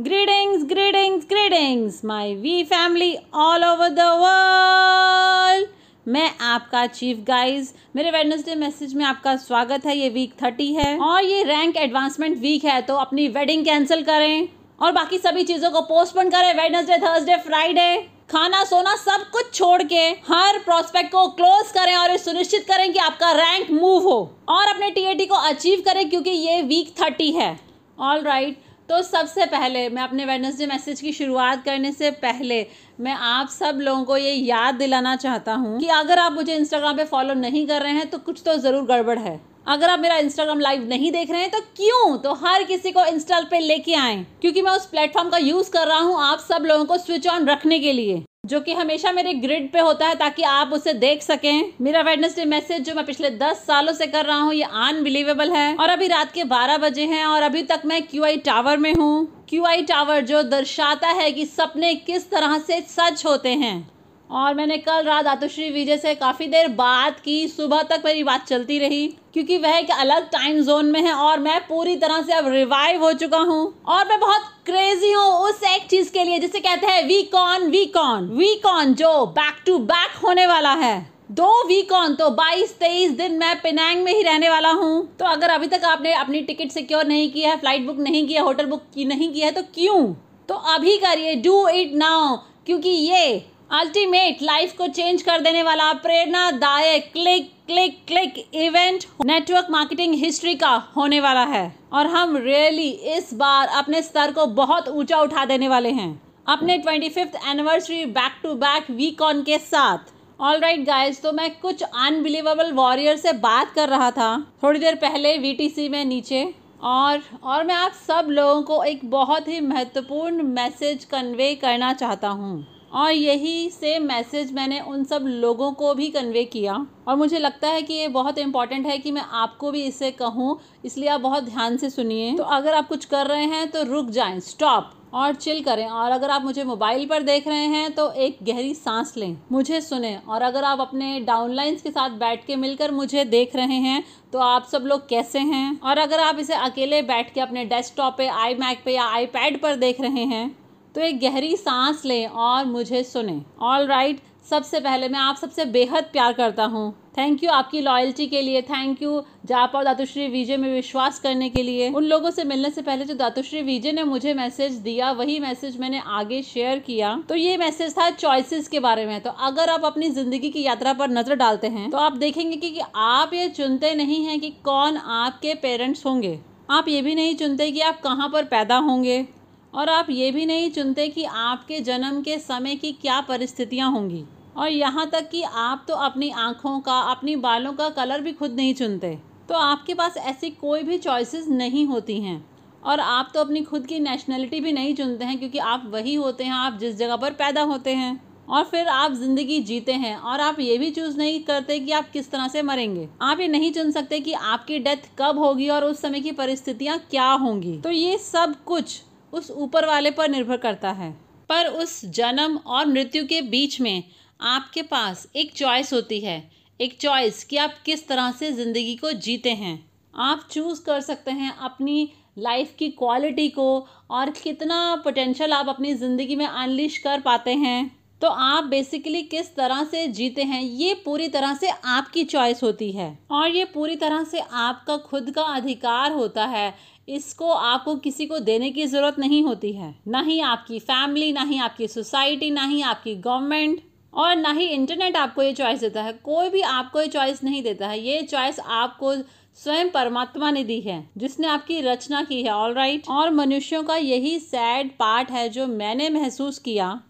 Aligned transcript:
Greetings, 0.00 0.64
greetings, 0.64 1.26
greetings, 1.26 2.02
my 2.02 2.34
V 2.34 2.64
family 2.64 3.18
all 3.34 3.62
over 3.62 3.88
the 3.90 4.06
world. 4.18 5.66
मैं 6.06 6.30
आपका 6.42 6.86
chief 6.88 7.18
guys 7.26 7.68
मेरे 7.96 8.10
Wednesday 8.10 8.54
message 8.54 8.94
में 8.94 9.04
आपका 9.04 9.34
स्वागत 9.38 9.84
है 9.86 9.96
ये 9.96 10.08
वीक 10.08 10.32
थर्टी 10.42 10.72
है 10.74 10.96
और 11.00 11.24
ये 11.24 11.42
रैंक 11.44 11.76
एडवांसमेंट 11.78 12.38
वीक 12.38 12.64
है 12.64 12.80
तो 12.82 12.94
अपनी 12.96 13.28
वेडिंग 13.28 13.64
कैंसिल 13.64 14.02
करें 14.04 14.48
और 14.80 14.92
बाकी 14.92 15.18
सभी 15.18 15.44
चीज़ों 15.44 15.70
को 15.70 15.80
पोस्टपोन 15.90 16.30
करें 16.30 16.52
वेडनेसडे 16.54 16.98
थर्सडे 16.98 17.36
फ्राइडे 17.42 17.96
खाना 18.30 18.64
सोना 18.64 18.96
सब 18.98 19.30
कुछ 19.32 19.52
छोड़ 19.54 19.82
के 19.84 20.06
हर 20.30 20.58
प्रोस्पेक्ट 20.64 21.12
को 21.12 21.26
क्लोज 21.34 21.72
करें 21.72 21.94
और 21.96 22.16
सुनिश्चित 22.20 22.66
करें 22.68 22.92
कि 22.92 22.98
आपका 23.00 23.32
रैंक 23.34 23.70
मूव 23.72 24.02
हो 24.04 24.18
और 24.48 24.74
अपने 24.74 24.90
टीएटी 24.90 25.26
को 25.26 25.44
अचीव 25.50 25.82
करें 25.86 26.08
क्योंकि 26.10 26.30
ये 26.30 26.60
वीक 26.64 26.94
थर्टी 27.02 27.30
है 27.32 27.58
ऑल 27.98 28.22
राइट 28.22 28.48
right. 28.48 28.69
तो 28.90 29.00
सबसे 29.02 29.44
पहले, 29.46 29.88
मैं 29.88 30.02
अपने 30.02 30.24
वेडनेसडे 30.26 30.66
मैसेज 30.66 31.00
की 31.00 31.12
शुरुआत 31.12 31.62
करने 31.64 31.92
से 31.92 32.10
पहले, 32.22 32.66
मैं 33.00 33.12
आप 33.14 33.48
सब 33.48 33.78
लोगों 33.80 34.04
को 34.04 34.16
ये 34.16 34.32
याद 34.32 34.74
दिलाना 34.74 35.14
चाहता 35.16 35.54
हूँ 35.54 35.78
कि 35.80 35.86
अगर 35.88 36.18
आप 36.18 36.32
मुझे 36.32 36.54
इंस्टाग्राम 36.54 36.96
पे 36.96 37.04
फॉलो 37.04 37.34
नहीं 37.36 37.66
कर 37.66 37.82
रहे 37.82 37.92
हैं 37.92 38.08
तो 38.10 38.18
कुछ 38.20 38.42
तो 38.46 38.56
ज़रूर 38.56 38.84
गड़बड़ 38.86 39.18
है। 39.18 39.38
अगर 39.66 39.90
आप 39.90 40.00
मेरा 40.00 40.16
इंस्टाग्राम 40.18 40.60
लाइव 40.60 40.88
नहीं 40.88 41.12
देख 41.12 41.30
रहे 41.30 41.40
हैं 41.40 41.50
तो 41.50 41.60
क्यों? 41.76 42.16
तो 42.18 42.32
हर 42.36 42.64
किसी 42.64 42.92
को 42.92 43.04
इंस्टा 43.04 43.40
पे 43.50 43.60
लेके 43.60 43.94
आए, 43.96 44.24
क्योंकि 44.40 44.62
मैं 44.62 44.72
उस 44.72 44.86
प्लेटफॉर्म 44.86 45.30
का 45.30 45.38
यूज़ 45.38 45.70
कर 45.70 45.86
रहा 45.86 46.00
हूँ 46.00 46.20
आप 46.22 46.38
सब 46.40 46.64
लोगों 46.64 46.84
को 46.84 46.98
स्विच 46.98 47.28
ऑन 47.28 47.46
रखने 47.46 47.78
के 47.78 47.92
लिए। 47.92 48.22
जो 48.44 48.58
कि 48.60 48.72
हमेशा 48.72 49.10
मेरे 49.12 49.32
ग्रिड 49.32 49.70
पे 49.72 49.80
होता 49.80 50.06
है 50.06 50.14
ताकि 50.14 50.42
आप 50.42 50.70
उसे 50.72 50.92
देख 50.92 51.22
सकें। 51.22 51.72
मेरा 51.80 52.00
वेडनेसडे 52.00 52.44
मैसेज 52.44 52.82
जो 52.82 52.94
मैं 52.94 53.04
पिछले 53.06 53.30
दस 53.30 53.56
सालों 53.56 53.92
से 53.92 54.06
कर 54.06 54.24
रहा 54.26 54.36
हूँ, 54.36 54.54
ये 54.54 54.62
अनबिलीवेबल 54.62 55.50
है। 55.52 55.74
और 55.76 55.88
अभी 55.88 56.06
रात 56.06 56.32
के 56.32 56.44
बारह 56.44 56.78
बजे 56.78 57.04
हैं 57.06 57.24
और 57.26 57.42
अभी 57.42 57.62
तक 57.62 57.82
मैं 57.86 58.02
क्यू 58.02 58.24
आई 58.24 58.36
टावर 58.36 58.76
में 58.76 58.92
हूँ। 58.94 59.44
क्यू 59.48 59.64
आई 59.64 59.82
टावर 59.82 60.20
जो 60.20 60.42
दर्शाता 60.42 61.08
है 61.10 61.30
कि 61.32 61.46
सपने 61.46 61.94
किस 61.94 62.30
तरह 62.30 62.58
से 62.58 62.80
सच 62.80 63.24
होते 63.26 63.48
हैं। 63.48 63.90
और 64.30 64.54
मैंने 64.54 64.76
कल 64.78 65.02
रात 65.04 65.26
आतुश्री 65.26 65.68
विजय 65.70 65.96
से 65.98 66.14
काफ़ी 66.14 66.46
देर 66.46 66.68
बात 66.70 67.18
की, 67.20 67.46
सुबह 67.48 67.82
तक 67.82 68.02
मेरी 68.04 68.22
बात 68.24 68.44
चलती 68.46 68.78
रही, 68.78 69.06
क्योंकि 69.32 69.56
वह 69.58 69.76
एक 69.78 69.90
अलग 69.90 70.28
टाइम 70.30 70.60
जोन 70.62 70.86
में 70.86 71.00
है 71.02 71.12
और 71.14 71.38
मैं 71.38 71.58
पूरी 71.60 71.96
तरह 71.96 72.22
से 72.22 72.32
अब 72.32 72.48
रिवाइव 72.48 73.04
हो 73.04 73.12
चुका 73.14 73.38
हूँ। 73.38 73.82
और 73.86 74.08
मैं 74.08 74.20
बहुत 74.20 74.42
क्रेजी 74.66 75.12
हूँ 75.12 75.26
उस 75.40 75.62
एक 75.66 75.88
चीज़ 75.90 76.12
के 76.12 76.24
लिए 76.24 76.38
जिसे 76.38 76.60
कहते 76.60 76.86
हैं 76.86 77.02
we 77.06 77.22
cone 77.32 77.68
we 77.70 77.84
cone 77.94 78.28
we 78.30 78.54
cone 78.62 78.94
जो 78.94 79.26
बैक 79.28 79.62
टू 79.66 79.78
बैक 79.90 80.16
होने 80.24 80.46
वाला 80.46 80.74
है। 80.74 80.98
दो 81.32 81.52
वीक 81.66 81.92
ऑन 81.92 82.14
तो 82.14 82.30
22 82.36 82.72
तेईस 82.78 83.10
दिन 83.10 83.38
मैं 83.38 83.54
पिनांग 83.62 84.02
में 84.04 84.12
ही 84.12 84.22
रहने 84.22 84.48
वाला 84.50 84.70
हूँ। 84.70 85.06
तो 85.18 85.24
अगर 85.26 85.50
अभी 85.50 85.66
तक 85.66 85.84
आपने 85.84 86.12
अपनी 86.14 86.40
टिकट 86.42 86.70
सिक्योर 86.70 87.06
नहीं 87.06 87.30
किया 87.32 87.50
है 87.50 87.58
फ़्लाइट 87.58 87.86
बुक 87.86 87.98
नहीं 88.00 88.26
किया 88.28 88.42
होटल 88.42 88.66
बुक 88.66 88.82
की 88.94 89.04
नहीं 89.04 89.32
किया 89.32 89.46
है 89.46 89.52
तो 89.52 89.62
क्यों? 89.74 90.02
तो 90.48 90.54
अभी 90.74 90.96
करिए 90.98 91.34
डू 91.42 91.66
इट 91.68 91.94
नाउ 91.96 92.36
क्योंकि 92.66 92.88
ये 92.88 93.42
अल्टीमेट 93.70 94.38
लाइफ 94.42 94.72
को 94.78 94.86
चेंज 94.88 95.20
कर 95.22 95.40
देने 95.40 95.62
वाला 95.62 95.92
प्रेरणादायक 95.94 97.04
click 97.12 97.50
click 97.66 97.98
click 98.06 98.38
event 98.56 99.04
network 99.24 99.66
marketing 99.70 100.14
history 100.14 100.54
का 100.54 100.70
होने 100.96 101.20
वाला 101.20 101.44
है। 101.44 101.62
और 101.92 102.06
हम 102.06 102.36
रियली 102.36 102.88
इस 103.16 103.32
बार 103.34 103.68
अपने 103.78 104.00
स्तर 104.02 104.32
को 104.32 104.46
बहुत 104.56 104.88
ऊँचा 104.88 105.18
उठा 105.18 105.44
देने 105.44 105.68
वाले 105.68 105.90
हैं। 105.90 106.10
अपने 106.46 106.78
twenty 106.78 107.08
fifth 107.08 107.36
anniversary 107.50 108.04
back 108.08 108.40
to 108.42 108.54
back 108.56 108.90
week 108.90 109.22
on 109.22 109.42
के 109.42 109.58
साथ। 109.60 110.12
ऑल 110.40 110.58
राइट 110.58 110.84
गाइज़ 110.86 111.20
तो 111.22 111.32
मैं 111.32 111.50
कुछ 111.60 111.82
अनबिलीवेबल 111.82 112.72
वॉरियर 112.72 113.16
से 113.16 113.32
बात 113.38 113.72
कर 113.74 113.88
रहा 113.88 114.10
था 114.10 114.36
थोड़ी 114.62 114.80
देर 114.80 114.94
पहले 114.96 115.36
वीटीसी 115.38 115.88
में 115.88 116.04
नीचे। 116.04 116.42
और 116.82 117.22
और 117.44 117.64
मैं 117.64 117.74
आप 117.76 117.92
सब 118.08 118.26
लोगों 118.30 118.62
को 118.64 118.82
एक 118.84 119.08
बहुत 119.10 119.48
ही 119.48 119.60
महत्वपूर्ण 119.60 120.42
मैसेज 120.50 121.04
कन्वे 121.04 121.54
करना 121.56 121.92
चाहता 121.94 122.28
हूँ। 122.30 122.66
और 122.92 123.10
यही 123.10 123.68
से 123.70 123.98
मैसेज 123.98 124.52
मैंने 124.52 124.80
उन 124.82 125.04
सब 125.04 125.24
लोगों 125.26 125.70
को 125.72 125.94
भी 125.94 126.08
कन्वे 126.10 126.44
किया। 126.46 126.86
और 127.08 127.16
मुझे 127.16 127.38
लगता 127.38 127.68
है 127.68 127.82
कि 127.82 127.94
ये 127.94 128.08
बहुत 128.10 128.38
इंपॉर्टेंट 128.38 128.86
है 128.86 128.98
कि 128.98 129.10
मैं 129.10 129.22
आपको 129.22 129.70
भी 129.70 129.82
इसे 129.82 130.10
कहूँ, 130.12 130.58
इसलिए 130.84 131.08
आप 131.08 131.20
बहुत 131.20 131.44
ध्यान 131.44 131.76
से 131.76 131.90
सुनिए। 131.90 132.32
तो 132.34 132.44
अगर 132.44 132.74
आप 132.74 132.88
कुछ 132.88 133.04
कर 133.04 133.26
रहे 133.26 133.44
हैं 133.46 133.70
तो 133.70 133.82
रुक 133.84 134.10
जाएँ 134.10 134.40
स्टॉप 134.42 134.90
और 135.14 135.34
चिल 135.34 135.62
करें। 135.64 135.86
और 135.86 136.10
अगर 136.10 136.30
आप 136.30 136.42
मुझे 136.42 136.64
मोबाइल 136.64 137.06
पर 137.06 137.22
देख 137.22 137.46
रहे 137.48 137.66
हैं 137.66 137.90
तो 137.92 138.10
एक 138.12 138.38
गहरी 138.42 138.74
सांस 138.74 139.14
लें, 139.16 139.36
मुझे 139.52 139.80
सुने। 139.80 140.14
और 140.18 140.42
अगर 140.42 140.64
आप 140.64 140.80
अपने 140.80 141.18
डाउनलाइंस 141.20 141.82
के 141.82 141.90
साथ 141.90 142.10
बैठ 142.18 142.44
के 142.46 142.56
मिलकर 142.56 142.90
मुझे 142.92 143.24
देख 143.26 143.56
रहे 143.56 143.78
हैं 143.78 144.02
तो 144.32 144.38
आप 144.40 144.66
सब 144.66 144.82
लोग 144.82 145.08
कैसे 145.08 145.38
हैं? 145.38 145.80
और 145.80 145.98
अगर 145.98 146.20
आप 146.20 146.38
इसे 146.38 146.54
अकेले 146.54 147.02
बैठ 147.04 147.32
के 147.34 147.40
अपने 147.40 147.64
डेस्कटॉप 147.66 148.14
पे 148.18 148.26
आई 148.28 148.54
मैक 148.56 148.82
पे 148.84 148.94
या 148.94 149.04
आईपैड 149.06 149.60
पर 149.62 149.76
देख 149.76 150.00
रहे 150.00 150.24
हैं 150.26 150.48
तो 150.94 151.00
एक 151.00 151.20
गहरी 151.20 151.56
सांस 151.56 152.04
लें 152.04 152.26
और 152.26 152.64
मुझे 152.66 153.02
सुने। 153.04 153.40
ऑल 153.62 153.86
राइट 153.86 154.20
सबसे 154.50 154.78
पहले 154.80 155.08
मैं 155.08 155.18
आप 155.18 155.36
सबसे 155.36 155.64
बेहद 155.66 156.04
प्यार 156.12 156.32
करता 156.32 156.64
हूँ। 156.64 156.92
थैंक 157.18 157.42
यू 157.44 157.50
आपकी 157.50 157.80
लॉयल्टी 157.80 158.26
के 158.26 158.40
लिए। 158.42 158.62
थैंक 158.62 159.02
यू 159.02 159.20
जाप 159.46 159.72
और 159.74 159.84
दातुश्री 159.84 160.26
विजय 160.28 160.56
में 160.56 160.72
विश्वास 160.72 161.18
करने 161.20 161.48
के 161.50 161.62
लिए। 161.62 161.90
उन 161.90 162.04
लोगों 162.04 162.30
से 162.30 162.44
मिलने 162.44 162.70
से 162.70 162.82
पहले 162.82 163.04
जो 163.04 163.14
दातुश्री 163.14 163.62
विजय 163.62 163.92
ने 163.92 164.04
मुझे 164.04 164.34
मैसेज 164.34 164.74
दिया 164.80 165.10
वही 165.12 165.38
मैसेज 165.40 165.78
मैंने 165.80 166.02
आगे 166.08 166.42
शेयर 166.42 166.78
किया। 166.78 167.14
तो 167.28 167.34
ये 167.34 167.56
मैसेज 167.56 167.96
था 167.98 168.10
चॉइसेस 168.12 168.68
के 168.68 168.80
बारे 168.80 169.06
में। 169.06 169.20
तो 169.20 169.30
अगर 169.30 169.70
आप 169.70 169.84
अपनी 169.84 170.10
ज़िंदगी 170.10 170.50
की 170.50 170.62
यात्रा 170.62 170.92
पर 170.92 171.10
नज़र 171.10 171.34
डालते 171.36 171.66
हैं 171.68 171.90
तो 171.90 171.98
आप 171.98 172.16
देखेंगे 172.16 172.56
कि, 172.56 172.70
कि 172.70 172.80
आप 172.96 173.34
ये 173.34 173.48
चुनते 173.50 173.94
नहीं 173.94 174.24
हैं 174.24 174.38
कि 174.40 174.50
कौन 174.64 174.96
आपके 174.96 175.54
पेरेंट्स 175.56 176.06
होंगे। 176.06 176.38
आप 176.70 176.88
ये 176.88 177.02
भी 177.02 177.14
नहीं 177.14 177.34
चुनते 177.36 177.70
कि 177.70 177.80
आप 177.82 178.00
कहाँ 178.00 178.28
पर 178.28 178.44
पैदा 178.46 178.76
होंगे। 178.78 179.26
और 179.74 179.88
आप 179.88 180.06
ये 180.10 180.30
भी 180.30 180.46
नहीं 180.46 180.70
चुनते 180.70 181.08
कि 181.08 181.24
आपके 181.24 181.80
जन्म 181.80 182.20
के 182.22 182.38
समय 182.38 182.76
की 182.76 182.92
क्या 182.92 183.20
परिस्थितियाँ 183.20 183.90
होंगी। 183.90 184.24
और 184.56 184.68
यहाँ 184.68 185.08
तक 185.10 185.28
कि 185.30 185.42
आप 185.42 185.84
तो 185.88 185.94
अपनी 185.94 186.30
आँखों 186.30 186.78
का, 186.80 186.98
अपनी 187.00 187.36
बालों 187.36 187.72
का 187.72 187.88
कलर 187.88 188.20
भी 188.20 188.32
खुद 188.32 188.54
नहीं 188.54 188.74
चुनते। 188.74 189.18
तो 189.48 189.54
आपके 189.54 189.94
पास 189.94 190.16
ऐसी 190.16 190.50
कोई 190.50 190.82
भी 190.82 190.98
चॉइसेस 190.98 191.48
नहीं 191.48 191.86
होती 191.86 192.20
हैं। 192.20 192.44
और 192.82 193.00
आप 193.00 193.30
तो 193.34 193.40
अपनी 193.40 193.62
खुद 193.62 193.86
की 193.86 193.98
नेशनलिटी 194.00 194.60
भी 194.60 194.72
नहीं 194.72 194.94
चुनते 194.94 195.24
हैं, 195.24 195.38
क्योंकि 195.38 195.58
आप 195.58 195.82
वही 195.86 196.14
होते 196.14 196.44
हैं, 196.44 196.52
आप 196.52 196.78
जिस 196.78 196.96
जगह 196.96 197.16
पर 197.16 197.32
पैदा 197.32 197.62
होते 197.62 197.94
हैं। 197.94 198.20
और 198.48 198.64
फिर 198.64 198.88
आप 198.88 199.12
ज़िंदगी 199.12 199.60
जीते 199.60 199.92
हैं, 199.92 200.16
और 200.16 200.40
आप 200.40 200.60
ये 200.60 200.78
भी 200.78 200.90
चूज़ 200.90 201.18
नहीं 201.18 201.40
करते 201.40 201.78
कि 201.78 201.92
आप 201.92 202.10
किस 202.10 202.30
तरह 202.30 202.48
से 202.48 202.62
मरेंगे। 202.62 203.08
आप 203.22 203.40
ये 203.40 203.48
नहीं 203.48 203.72
चुन 203.72 203.90
सकते 203.90 204.20
कि 204.20 204.32
आपकी 204.32 204.78
डेथ 204.78 205.08
कब 205.18 205.38
होगी 205.38 205.68
और 205.68 205.84
उस 205.84 206.00
समय 206.00 206.20
की 206.20 206.32
परिस्थितियाँ 206.32 206.98
क्या 207.10 207.30
होंगी। 207.32 207.76
तो 207.78 207.90
ये 207.90 208.18
सब 208.18 208.54
कुछ 208.64 209.00
उस 209.32 209.50
ऊपर 209.50 209.86
वाले 209.86 210.10
पर 210.10 210.28
निर्भर 210.28 210.56
करता 210.56 210.90
है। 210.90 211.10
पर 211.48 211.66
उस 211.66 212.04
जन्म 212.04 212.56
और 212.56 212.86
मृत्यु 212.86 213.26
के 213.26 213.42
बीच 213.42 213.80
में 213.80 214.02
आपके 214.40 214.82
पास 214.82 215.26
एक 215.36 215.52
चॉइस 215.52 215.92
होती 215.92 216.20
है। 216.20 216.50
एक 216.80 216.98
चॉइस 217.00 217.44
कि 217.44 217.56
आप 217.56 217.74
किस 217.84 218.08
तरह 218.08 218.30
से 218.32 218.52
ज़िंदगी 218.52 218.96
को 218.96 219.12
जीते 219.12 219.50
हैं। 219.50 219.90
आप 220.14 220.48
चूज़ 220.50 220.82
कर 220.84 221.00
सकते 221.00 221.30
हैं 221.30 221.56
अपनी 221.56 222.12
लाइफ 222.38 222.74
की 222.78 222.88
क्वालिटी 222.88 223.48
को 223.48 223.86
और 224.10 224.30
कितना 224.30 224.96
पोटेंशियल 224.96 225.52
आप 225.52 225.68
अपनी 225.68 225.94
ज़िंदगी 225.94 226.36
में 226.36 226.46
अनलिश 226.46 226.98
कर 226.98 227.20
पाते 227.20 227.54
हैं। 227.54 227.99
तो 228.20 228.28
आप 228.28 228.64
बेसिकली 228.64 229.22
किस 229.22 229.54
तरह 229.56 229.84
से 229.84 230.08
जीते 230.08 230.42
हैं? 230.42 230.62
ये 230.62 230.94
पूरी 230.94 231.28
तरह 231.28 231.54
से 231.54 231.68
आपकी 231.68 232.24
चॉइस 232.24 232.62
होती 232.62 232.92
है। 232.92 233.18
और 233.30 233.48
ये 233.48 233.64
पूरी 233.64 233.96
तरह 233.96 234.24
से 234.24 234.40
आपका 234.40 234.96
खुद 234.96 235.30
का 235.30 235.42
अधिकार 235.42 236.12
होता 236.12 236.44
है। 236.44 236.74
इसको 237.08 237.50
आपको 237.50 237.96
किसी 237.96 238.26
को 238.26 238.38
देने 238.38 238.70
की 238.70 238.86
ज़रूरत 238.86 239.18
नहीं 239.18 239.42
होती 239.42 239.72
है। 239.72 239.94
ना 240.08 240.20
ही 240.20 240.40
आपकी 240.40 240.78
फैमिली 240.78 241.32
ना 241.32 241.42
ही 241.42 241.58
आपकी 241.58 241.88
सोसाइटी 241.88 242.50
ना 242.50 242.64
ही 242.64 242.82
आपकी 242.82 243.14
गवर्नमेंट 243.14 243.80
और 244.14 244.36
ना 244.36 244.52
ही 244.52 244.66
इंटरनेट 244.66 245.16
आपको 245.16 245.42
ये 245.42 245.52
चॉइस 245.52 245.80
देता 245.80 246.02
है। 246.02 246.12
कोई 246.12 246.48
भी 246.48 246.60
आपको 246.60 247.00
ये 247.00 247.06
चॉइस 247.06 247.44
नहीं 247.44 247.62
देता 247.62 247.88
है। 247.88 248.00
ये 248.00 248.22
चॉइस 248.22 248.60
आपको 248.60 249.14
स्वयं 249.54 249.90
परमात्मा 249.90 250.50
ने 250.50 250.64
दी 250.64 250.80
है, 250.80 251.10
जिसने 251.16 251.46
आपकी 251.46 251.80
रचना 251.80 252.22
की 252.22 252.42
है। 252.42 252.50
All 252.50 252.74
right 252.74 253.00
right? 253.00 253.16
और 253.16 253.30
मनुष्यों 253.30 253.82
का 253.82 253.96
यही 253.96 254.38
सैड 254.38 254.90
पार्ट 254.90 255.30
है 255.30 255.48
जो 255.48 255.66
मैंने 255.66 256.08
महसूस 256.10 256.58
किया। 256.58 257.00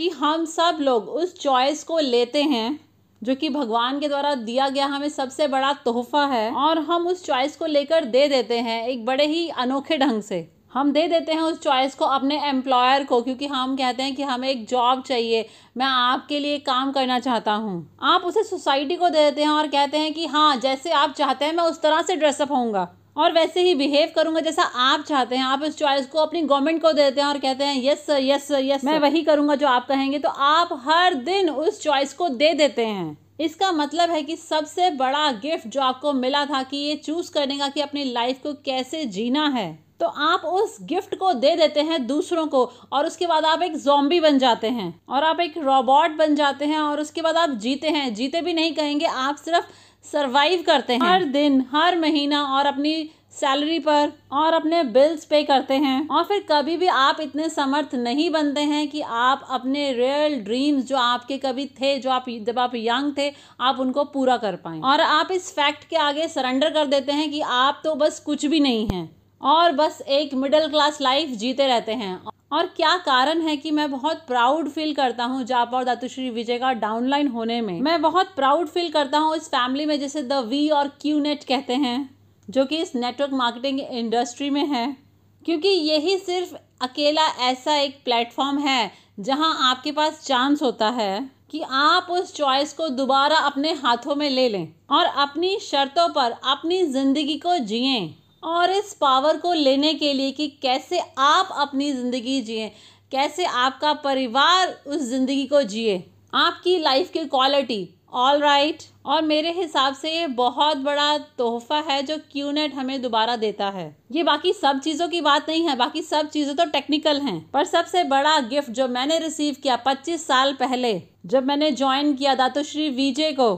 कि 0.00 0.08
हम 0.10 0.44
सब 0.44 0.78
लोग 0.80 1.08
उस 1.08 1.34
चॉइस 1.34 1.82
को 1.84 1.98
लेते 1.98 2.42
हैं, 2.42 2.78
जो 3.22 3.34
कि 3.34 3.48
भगवान 3.48 3.98
के 4.00 4.08
द्वारा 4.08 4.34
दिया 4.34 4.68
गया 4.68 4.86
हमें 4.86 5.08
सबसे 5.08 5.48
बड़ा 5.48 5.72
तोहफा 5.84 6.24
है, 6.26 6.50
और 6.52 6.78
हम 6.78 7.06
उस 7.06 7.24
चॉइस 7.24 7.56
को 7.56 7.66
लेकर 7.66 8.04
दे 8.04 8.26
देते 8.28 8.58
हैं 8.58 8.86
एक 8.88 9.04
बड़े 9.06 9.26
ही 9.26 9.48
अनोखे 9.48 9.98
ढंग 9.98 10.22
से। 10.22 10.38
हम 10.72 10.92
दे 10.92 11.06
देते 11.08 11.32
हैं 11.32 11.42
उस 11.42 11.60
चॉइस 11.60 11.94
को 11.94 12.04
अपने 12.04 12.40
एम्प्लॉयर 12.48 13.04
को, 13.04 13.20
क्योंकि 13.22 13.46
हम 13.46 13.76
कहते 13.76 14.02
हैं 14.02 14.14
कि 14.14 14.22
हमें 14.22 14.48
एक 14.48 14.66
जॉब 14.66 15.02
चाहिए, 15.02 15.48
मैं 15.76 15.86
आपके 15.86 16.38
लिए 16.38 16.58
काम 16.58 16.92
करना 16.92 17.18
चाहता 17.18 17.52
हूँ। 17.52 17.98
आप 18.02 18.22
उसे 18.22 18.42
सोसाइटी 18.42 18.96
को 18.96 19.08
दे 19.08 19.18
देते 19.18 19.42
हैं 19.42 19.50
और 19.50 19.66
कहते 19.66 19.98
हैं 19.98 20.14
कि 20.14 20.26
हाँ 20.26 20.56
जैसे 20.56 20.92
आप 20.92 21.12
चाहते 21.12 21.44
हैं, 21.44 21.52
मैं 21.52 21.64
उस 21.64 21.82
तरह 21.82 22.02
से 22.02 22.16
ड्रेसअप 22.16 22.52
होऊँगा। 22.52 22.88
और 23.20 23.32
वैसे 23.32 23.62
ही 23.62 23.74
बिहेव 23.74 24.12
करूँगा 24.16 24.40
जैसा 24.40 24.62
आप 24.62 25.04
चाहते 25.04 25.36
हैं। 25.36 25.44
आप 25.44 25.62
इस 25.62 25.76
चॉइस 25.76 26.06
को 26.06 26.18
अपनी 26.18 26.42
गवर्नमेंट 26.42 26.80
को 26.82 26.92
देते 26.92 27.20
हैं 27.20 27.28
और 27.28 27.38
कहते 27.38 27.64
हैं 27.64 27.82
yes 27.84 28.06
sir 28.06 28.22
yes 28.22 28.46
sir 28.48 28.64
yes 28.64 28.84
मैं 28.84 28.98
वही 28.98 29.22
करूँगा 29.22 29.54
जो 29.54 29.66
आप 29.66 29.86
कहेंगे। 29.88 30.18
तो 30.18 30.28
आप 30.28 30.68
हर 30.84 31.14
दिन 31.14 31.50
उस 31.50 31.80
चॉइस 31.82 32.12
को 32.12 32.28
दे 32.28 32.52
देते 32.54 32.86
हैं। 32.86 33.16
इसका 33.40 33.72
मतलब 33.72 34.10
है 34.10 34.22
कि 34.22 34.36
सबसे 34.36 34.90
बड़ा 34.90 35.30
गिफ्ट 35.32 35.68
जो 35.68 35.80
आपको 35.80 36.12
मिला 36.12 36.44
था 36.46 36.62
कि 36.62 36.76
ये 36.76 36.94
चूज़ 36.96 37.30
करने 37.32 37.58
का 37.58 37.68
कि 37.68 37.80
अपनी 37.80 38.04
लाइफ 38.04 38.42
को 38.42 38.52
कैसे 38.64 39.04
जीना 39.04 39.46
है। 39.48 39.89
तो 40.00 40.06
आप 40.06 40.40
उस 40.40 40.78
गिफ्ट 40.82 41.14
को 41.14 41.32
दे 41.32 41.56
देते 41.56 41.80
हैं 41.80 42.06
दूसरों 42.06 42.46
को, 42.46 42.72
और 42.92 43.06
उसके 43.06 43.26
बाद 43.26 43.44
आप 43.44 43.62
एक 43.62 43.76
जॉम्बी 43.76 44.20
बन 44.20 44.38
जाते 44.38 44.68
हैं, 44.68 45.02
और 45.08 45.24
आप 45.24 45.40
एक 45.40 45.58
रोबोट 45.58 46.10
बन 46.10 46.34
जाते 46.34 46.64
हैं, 46.64 46.80
और 46.80 47.00
उसके 47.00 47.22
बाद 47.22 47.36
आप 47.36 47.50
जीते 47.50 47.88
हैं। 47.88 48.14
जीते 48.14 48.40
भी 48.40 48.52
नहीं 48.52 48.74
कहेंगे, 48.74 49.06
आप 49.06 49.36
सिर्फ़ 49.36 49.66
सरवाइव 50.12 50.62
करते 50.66 50.92
हैं। 50.92 51.00
हर 51.00 51.24
दिन, 51.24 51.66
हर 51.74 51.98
महीना, 51.98 52.42
और 52.42 52.66
अपनी 52.66 53.10
सैलरी 53.30 53.78
पर, 53.78 54.12
और 54.32 54.54
अपने 54.54 54.84
बिल्स 54.84 55.24
पे 55.24 55.42
करते 55.42 55.74
हैं। 55.74 56.08
और 56.08 56.24
फिर 56.24 56.46
कभी 56.50 56.76
भी 56.76 56.86
आप 56.86 57.20
इतने 57.20 57.48
समर्थ 57.48 57.94
नहीं 57.94 58.30
बनते 58.30 58.60
हैं 58.60 58.88
कि 58.88 59.00
आप 59.00 59.46
अपने 59.50 59.92
रियल 59.92 60.40
ड्रीम्स 60.40 60.84
जो 60.84 60.96
आपके 60.96 61.38
कभी 61.38 61.66
थे, 61.66 61.98
जो 61.98 62.10
आप, 62.10 62.24
जब 62.28 62.58
आप 62.58 62.72
यंग 62.74 63.12
थे, 63.18 63.32
आप 63.60 63.80
उनको 63.80 64.04
पूरा 64.04 64.36
कर 64.36 64.56
पाए। 64.56 64.80
और 64.80 65.00
आप 65.00 65.28
इस 65.30 65.52
फैक्ट 65.52 65.88
के 65.88 65.96
आगे 65.96 66.28
सरेंडर 66.28 66.70
कर 66.70 66.86
देते 66.86 67.12
हैं 67.12 67.30
कि 67.30 67.40
आप 67.40 67.80
तो 67.84 67.94
बस 67.94 68.20
कुछ 68.20 68.46
भी 68.46 68.60
नहीं 68.60 68.88
हैं। 68.88 69.19
और 69.40 69.72
बस 69.72 70.00
एक 70.00 70.34
मिडिल 70.34 70.68
क्लास 70.68 71.00
लाइफ 71.00 71.30
जीते 71.30 71.66
रहते 71.66 71.92
हैं। 71.92 72.20
और 72.52 72.66
क्या 72.66 72.96
कारण 72.96 73.40
है 73.40 73.56
कि 73.56 73.70
मैं 73.70 73.90
बहुत 73.90 74.16
प्राउड 74.26 74.68
फील 74.68 74.94
करता 74.94 75.24
हूँ 75.24 75.44
जाप 75.44 75.74
और 75.74 75.84
दातुश्री 75.84 76.28
विजय 76.30 76.58
का 76.58 76.72
डाउनलाइन 76.72 77.28
होने 77.28 77.60
में? 77.60 77.80
मैं 77.80 78.00
बहुत 78.02 78.34
प्राउड 78.36 78.68
फील 78.68 78.90
करता 78.92 79.18
हूँ 79.18 79.36
इस 79.36 79.48
फैमिली 79.48 79.86
में 79.86 79.98
जैसे 80.00 80.22
द 80.22 80.32
वी 80.48 80.68
और 80.68 80.88
क्यू 81.00 81.18
नेट 81.18 81.44
कहते 81.44 81.74
हैं, 81.74 82.10
जो 82.48 82.64
कि 82.64 82.76
इस 82.76 82.94
नेटवर्क 82.94 83.32
मार्केटिंग 83.32 83.80
इंडस्ट्री 83.80 84.50
में 84.50 84.66
है। 84.66 84.96
क्योंकि 85.42 85.68
यही 85.68 86.16
सिर्फ़ 86.18 86.54
अकेला 86.82 87.26
ऐसा 87.42 87.76
एक 87.76 88.00
प्लेटफॉर्म 88.04 88.58
है, 88.58 88.90
जहाँ 89.20 89.56
आपके 89.70 89.92
पास 89.92 90.22
चांस 90.26 90.62
होता 90.62 90.88
है 90.90 91.30
कि 91.50 91.62
आप 91.70 92.06
उस 92.10 92.34
चॉइस 92.34 92.72
को 92.72 92.88
दोबारा 92.88 93.36
अपने 93.36 93.72
हाथों 93.74 94.14
में 94.14 94.28
ले 94.30 94.48
लें 94.48 94.72
और 94.90 95.04
अपनी 95.04 95.58
शर्तों 95.60 96.08
पर 96.08 96.34
अपनी 96.44 96.84
ज़िंदगी 96.86 97.36
को 97.38 97.58
जिएँ। 97.58 98.14
और 98.42 98.70
इस 98.70 98.92
पावर 98.94 99.36
को 99.36 99.52
लेने 99.52 99.94
के 99.94 100.12
लिए 100.12 100.30
कि 100.32 100.48
कैसे 100.62 101.00
आप 101.18 101.48
अपनी 101.58 101.92
ज़िंदगी 101.92 102.40
जिए, 102.40 102.68
कैसे 103.12 103.44
आपका 103.44 103.92
परिवार 103.94 104.76
उस 104.86 105.02
ज़िंदगी 105.02 105.46
को 105.46 105.62
जिए। 105.62 106.04
आपकी 106.34 106.78
लाइफ 106.78 107.10
की 107.10 107.24
क्वालिटी 107.26 107.88
ऑल 108.12 108.38
राइट 108.38 108.76
right. 108.76 108.88
और 109.06 109.22
मेरे 109.22 109.50
हिसाब 109.52 109.94
से 109.94 110.10
ये 110.10 110.26
बहुत 110.26 110.76
बड़ा 110.76 111.16
तोहफा 111.38 111.78
है 111.80 112.02
जो 112.02 112.16
क्यूनेट 112.32 112.74
हमें 112.74 113.00
दोबारा 113.02 113.36
देता 113.36 113.68
है। 113.70 113.84
ये 114.12 114.22
बाकी 114.22 114.52
सब 114.52 114.80
चीज़ों 114.80 115.08
की 115.08 115.20
बात 115.20 115.48
नहीं 115.48 115.66
है, 115.68 115.76
बाकी 115.76 116.02
सब 116.02 116.28
चीज़ें 116.28 116.54
तो 116.56 116.64
टेक्निकल 116.64 117.20
हैं। 117.20 117.50
पर 117.50 117.64
सबसे 117.64 118.04
बड़ा 118.04 118.38
गिफ्ट 118.40 118.70
जो 118.70 118.88
मैंने 118.88 119.18
रिसीव 119.18 119.56
किया 119.62 119.76
25 119.76 120.26
साल 120.26 120.52
पहले, 120.52 121.02
जब 121.26 121.46
मैंने 121.46 121.70
ज्वाइन 121.72 122.14
किया 122.14 122.34
दातोश्री 122.34 122.88
विजय 122.90 123.32
को 123.32 123.54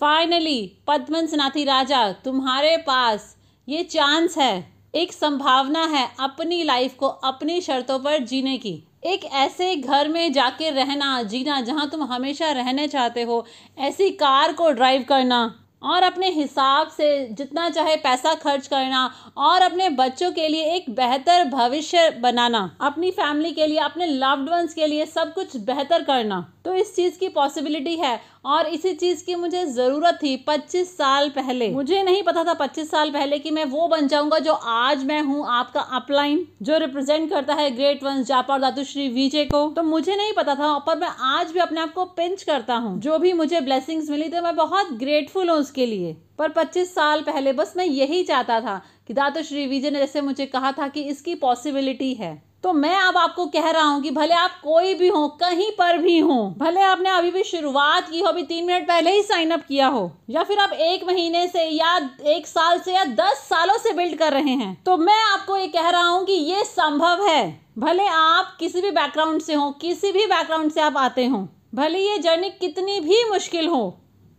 फाइनली 0.00 0.72
पद्मन 0.86 1.26
सनाथी 1.26 1.64
राजा 1.64 2.10
तुम्हारे 2.24 2.76
पास 2.76 3.33
ये 3.68 3.82
चांस 3.82 4.36
है, 4.38 4.72
एक 4.94 5.12
संभावना 5.12 5.84
है 5.86 6.08
अपनी 6.20 6.62
लाइफ 6.62 6.94
को 6.94 7.06
अपनी 7.06 7.60
शर्तों 7.60 7.98
पर 7.98 8.24
जीने 8.24 8.56
की। 8.58 8.72
एक 9.04 9.24
ऐसे 9.24 9.74
घर 9.76 10.08
में 10.08 10.32
जाके 10.32 10.70
रहना, 10.70 11.22
जीना 11.22 11.60
जहाँ 11.60 11.88
तुम 11.90 12.02
हमेशा 12.02 12.50
रहने 12.52 12.86
चाहते 12.88 13.22
हो, 13.22 13.44
ऐसी 13.78 14.10
कार 14.12 14.52
को 14.52 14.70
ड्राइव 14.70 15.04
करना 15.08 15.42
और 15.82 16.02
अपने 16.02 16.28
हिसाब 16.30 16.88
से 16.88 17.08
जितना 17.28 17.68
चाहे 17.70 17.96
पैसा 17.96 18.34
खर्च 18.34 18.66
करना 18.66 19.04
और 19.38 19.62
अपने 19.62 19.88
बच्चों 19.88 20.30
के 20.32 20.48
लिए 20.48 20.74
एक 20.74 20.90
बेहतर 20.90 21.44
भविष्य 21.46 22.08
बनाना, 22.20 22.70
अपनी 22.80 23.10
फैमिली 23.10 23.52
के 23.52 23.66
लिए, 23.66 23.78
अपने 23.78 24.06
लव्ड 24.06 24.48
वंस 24.50 24.74
के 24.74 24.86
लिए 24.86 25.06
सब 25.06 25.34
कुछ 25.34 25.56
बेहतर 25.56 26.02
करना। 26.02 26.40
तो 26.64 26.74
इस 26.74 26.94
चीज़ 26.96 27.18
की 27.18 27.28
पॉसिबिलिटी 27.30 27.96
है 27.96 28.20
और 28.44 28.66
इसी 28.66 28.92
चीज़ 28.92 29.24
की 29.24 29.34
मुझे 29.34 29.64
ज़रूरत 29.66 30.18
थी 30.22 30.36
25 30.48 30.96
साल 30.96 31.28
पहले। 31.28 31.68
मुझे 31.70 32.02
नहीं 32.02 32.22
पता 32.22 32.44
था 32.44 32.54
25 32.54 32.90
साल 32.90 33.10
पहले 33.10 33.38
कि 33.38 33.50
मैं 33.50 33.64
वो 33.64 33.86
बन 33.88 34.08
जाऊँगा 34.08 34.38
जो 34.38 34.52
आज 34.52 35.04
मैं 35.04 35.20
हूँ, 35.22 35.44
आपका 35.48 35.80
अपलाइन, 35.80 36.46
जो 36.62 36.78
रिप्रेजेंट 36.78 37.28
करता 37.30 37.54
है 37.54 37.70
ग्रेट 37.70 38.02
वंस 38.04 38.26
जापार 38.26 38.60
दातुश्री 38.60 39.08
विजय 39.08 39.44
को। 39.44 39.68
तो 39.68 39.82
मुझे 39.82 40.16
नहीं 40.16 40.32
पता 40.32 40.54
था, 40.54 40.78
पर 40.78 40.98
मैं 40.98 41.08
आज 41.08 41.52
भी 41.52 41.60
अपने 41.60 41.80
आप 41.80 41.92
को 41.92 42.04
पिंच 42.04 42.42
करता 42.42 42.76
हूँ। 42.76 42.98
जो 43.00 43.18
भी 43.18 43.32
मुझे 43.32 43.60
ब्लेसिंग्स 43.60 44.10
मिली 44.10 44.28
तो 44.28 44.42
मैं 44.42 44.56
बहुत 44.56 44.92
ग्रेटफुल 44.92 45.50
हूँ 45.50 45.58
उसके 45.58 45.86
लिए। 45.86 46.16
पर 46.38 46.48
25 46.48 46.94
साल 46.94 47.20
पहले 47.22 47.52
बस 47.52 47.74
मैं 47.76 47.84
यही 47.86 48.22
चाहता 48.24 48.60
था 48.60 48.80
कि 49.08 49.14
दातुश्री 49.14 49.66
विजय 49.66 49.90
ने 49.90 49.98
जैसे 49.98 50.20
मुझे 50.20 50.46
कहा 50.46 50.72
था 50.72 50.88
कि 50.88 51.02
इसकी 51.02 51.34
पॉसिबिलिटी 51.34 52.12
है। 52.14 52.53
तो 52.64 52.72
मैं 52.72 52.94
अब 52.96 53.16
आपको 53.16 53.44
कह 53.46 53.68
रहा 53.70 53.82
हूँ 53.84 54.00
कि 54.02 54.10
भले 54.10 54.34
आप 54.34 54.50
कोई 54.62 54.94
भी 54.94 55.08
हो, 55.08 55.26
कहीं 55.40 55.70
पर 55.70 55.96
भी 55.98 56.18
हो, 56.18 56.34
भले 56.58 56.80
आपने 56.82 57.10
अभी 57.10 57.30
भी 57.30 57.42
शुरुआत 57.44 58.08
की 58.10 58.20
हो, 58.20 58.26
अभी 58.26 58.42
तीन 58.42 58.66
मिनट 58.66 58.86
पहले 58.88 59.10
ही 59.10 59.22
साइन 59.22 59.50
अप 59.50 59.64
किया 59.68 59.86
हो, 59.86 60.10
या 60.30 60.42
फिर 60.42 60.58
आप 60.58 60.72
एक 60.72 61.04
महीने 61.06 61.46
से 61.48 61.64
या 61.64 61.96
एक 62.26 62.46
साल 62.46 62.78
से 62.78 62.94
या 62.94 63.04
दस 63.14 63.42
सालों 63.48 63.76
से 63.78 63.92
बिल्ड 63.92 64.18
कर 64.18 64.32
रहे 64.32 64.54
हैं 64.54 64.76
तो 64.84 64.96
मैं 64.96 65.20
आपको 65.24 65.56
ये 65.56 65.66
कह 65.68 65.88
रहा 65.88 66.06
हूँ 66.06 66.24
कि 66.24 66.32
ये 66.32 66.64
संभव 66.64 67.26
है। 67.26 67.42
भले 67.78 68.06
आप 68.08 68.56
किसी 68.58 68.80
भी 68.80 68.90
बैकग्राउंड 68.92 69.42
से 69.42 69.54
हो, 69.54 69.70
किसी 69.70 70.12
भी 70.12 70.24
बैकग्राउंड 70.26 70.72
से 70.72 70.80
आप 70.80 70.96
आते 70.98 71.26
हो, 71.26 71.48
भले 71.74 71.98
ये 72.00 72.18
जर्नी 72.18 72.50
कितनी 72.50 72.98
भी 73.00 73.24
मुश्किल 73.30 73.68
हो 73.68 73.84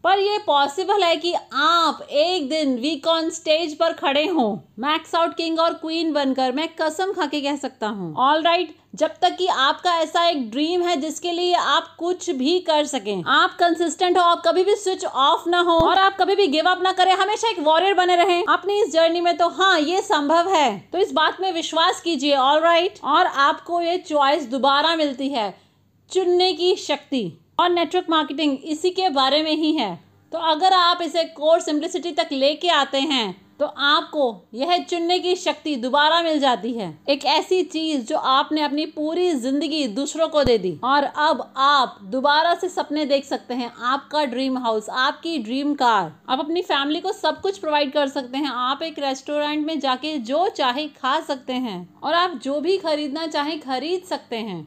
पर 0.06 0.20
यह 0.20 0.38
पॉसिबल 0.38 1.04
है 1.04 1.16
कि 1.16 1.34
आप 1.34 2.02
एक 2.04 2.48
दिन 2.50 2.76
वीक 2.78 3.08
ऑन 3.08 3.30
स्टेज 3.30 3.74
पर 3.78 3.94
खड़े 3.94 4.26
हो। 4.28 4.48
मैक्स 4.80 5.16
आउट 5.16 5.36
किंग 5.36 5.60
और 5.60 5.74
क्वीन 5.74 6.12
बनकर 6.14 6.52
मैं 6.52 6.68
कसम 6.82 7.14
खा 7.14 7.26
के 7.26 7.40
कह 7.42 7.56
सकता 7.56 7.88
हूँ। 7.88 8.14
ऑल 8.16 8.44
राइट 8.44 8.76
जब 8.96 9.14
तक 9.22 9.36
कि 9.38 9.48
आपका 9.48 9.96
ऐसा 10.00 10.26
एक 10.26 10.50
ड्रीम 10.52 10.82
है 10.82 10.96
जिसके 10.98 11.32
लिए 11.32 11.54
आप 11.54 11.88
कुछ 12.00 12.30
भी 12.30 12.60
कर 12.60 12.86
सकें। 12.86 13.24
आप 13.24 13.56
कंसिस्टेंट 13.60 14.18
हो, 14.18 14.24
आप 14.24 14.44
कभी 14.46 14.64
भी 14.64 14.76
स्विच 14.76 15.06
ऑफ़ 15.06 15.50
ना 15.50 15.60
हो 15.60 15.78
और 15.80 15.98
आप 15.98 16.18
कभी 16.18 16.36
भी 16.36 16.48
गिव 16.48 16.70
अप 16.70 16.82
ना 16.82 16.92
करें। 16.92 17.12
हमेशा 17.14 17.50
एक 17.50 17.60
वॉरियर 17.60 17.94
बने 17.94 18.16
रहें। 18.16 18.44
अपनी 18.46 18.82
इस 18.82 18.92
जर्नी 18.94 19.22
में 19.22 19.36
तो 19.38 19.48
हाँ 19.50 19.80
ये 19.80 20.02
संभव 20.02 20.50
है। 20.50 20.80
तो 20.94 20.98
इस 20.98 21.12
बात 21.12 21.42
में 21.42 21.52
विश्वास 21.54 22.02
कीजिए 22.02 22.36
ऑल 22.36 22.60
राइट 22.60 23.00
और 23.04 23.26
आपको 23.26 23.82
ये 23.82 23.98
चॉइस 23.98 24.46
दोबारा 24.46 24.96
मिलती 24.96 25.30
है। 25.30 25.54
चुनने 26.10 26.54
की 26.54 26.76
शक्ति। 26.76 27.32
और 27.58 27.70
नेटवर्क 27.70 28.10
मार्केटिंग 28.10 28.58
इसी 28.66 28.90
के 28.92 29.10
बारे 29.12 29.42
में 29.44 29.52
ही 29.54 29.74
है। 29.74 29.96
तो 30.32 30.38
अगर 30.50 30.74
आप 30.74 31.02
इसे 31.02 31.24
कोर 31.26 31.60
सिंप्लिसिटी 31.62 32.12
तक 32.14 32.30
लेके 32.34 32.70
आते 32.70 33.00
हैं 33.02 33.36
तो 33.60 33.66
आपको 33.66 34.24
यह 34.54 34.78
चुनने 34.80 35.18
की 35.20 35.36
शक्ति 35.36 35.76
दोबारा 35.76 36.22
मिल 36.22 36.40
जाती 36.40 36.72
है। 36.74 36.88
एक 37.10 37.26
ऐसी 37.26 37.62
चीज़ 37.66 38.02
जो 38.06 38.18
आपने 38.18 38.62
अपनी 38.62 38.86
पूरी 38.88 39.32
ज़िंदगी 39.34 39.88
दूसरों 39.90 40.28
को 40.28 40.44
दे 40.44 40.58
दी 40.58 40.74
और 40.84 41.04
अब 41.04 41.54
आप 41.58 41.98
दोबारा 42.06 42.54
से 42.56 42.70
सपने 42.70 43.06
देख 43.06 43.26
सकते 43.26 43.54
हैं। 43.54 43.72
आपका 43.84 44.26
ड्रीम 44.26 44.58
हाउस 44.58 44.90
आपकी 44.92 45.38
ड्रीम 45.40 45.74
कार 45.76 46.12
आप 46.30 46.40
अपनी 46.40 46.62
फैमिली 46.64 47.02
को 47.02 47.12
सब 47.14 47.42
कुछ 47.42 47.58
प्रोवाइड 47.58 47.94
कर 47.94 48.08
सकते 48.10 48.38
हैं। 48.38 48.52
आप 48.52 48.84
एक 48.84 49.00
रेस्टोरेंट 49.00 49.66
में 49.68 49.80
जाके 49.80 50.18
जो 50.20 50.48
चाहे 50.50 50.88
खा 50.94 51.20
सकते 51.22 51.54
हैं 51.54 51.88
और 52.04 52.14
आप 52.14 52.40
जो 52.44 52.60
भी 52.62 52.78
खरीदना 52.78 53.28
चाहे 53.28 53.58
खरीद 53.60 54.04
सकते 54.04 54.38
हैं। 54.38 54.66